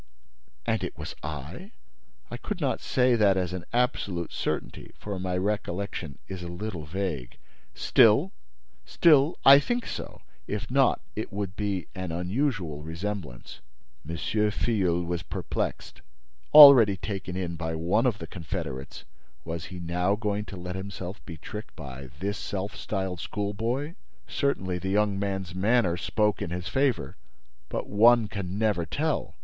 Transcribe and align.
"And 0.65 0.83
it 0.83 0.97
was 0.97 1.13
I?" 1.21 1.73
"I 2.31 2.37
could 2.37 2.59
not 2.59 2.81
say 2.81 3.13
that 3.15 3.37
as 3.37 3.53
an 3.53 3.65
absolute 3.71 4.31
certainty, 4.31 4.91
for 4.97 5.19
my 5.19 5.37
recollection 5.37 6.17
is 6.27 6.41
a 6.41 6.47
little 6.47 6.85
vague. 6.87 7.37
Still—still, 7.75 9.37
I 9.45 9.59
think 9.59 9.85
so—if 9.85 10.71
not, 10.71 11.01
it 11.15 11.31
would 11.31 11.55
be 11.55 11.85
an 11.93 12.11
unusual 12.11 12.81
resemblance—" 12.81 13.59
M. 14.09 14.17
Filleul 14.17 15.03
was 15.03 15.21
perplexed. 15.21 16.01
Already 16.51 16.97
taken 16.97 17.37
in 17.37 17.55
by 17.55 17.75
one 17.75 18.07
of 18.07 18.17
the 18.17 18.25
confederates, 18.25 19.05
was 19.45 19.65
he 19.65 19.79
now 19.79 20.15
going 20.15 20.45
to 20.45 20.57
let 20.57 20.75
himself 20.75 21.23
be 21.27 21.37
tricked 21.37 21.75
by 21.75 22.07
this 22.19 22.39
self 22.39 22.75
styled 22.75 23.19
schoolboy? 23.19 23.93
Certainly, 24.27 24.79
the 24.79 24.89
young 24.89 25.19
man's 25.19 25.53
manner 25.53 25.95
spoke 25.95 26.41
in 26.41 26.49
his 26.49 26.67
favor; 26.67 27.17
but 27.69 27.87
one 27.87 28.27
can 28.27 28.57
never 28.57 28.83
tell! 28.83 29.35